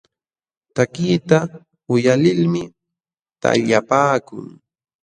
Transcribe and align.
Takiqta 0.75 1.39
uyalilmi 1.93 2.63
taqllapaakun. 3.41 4.45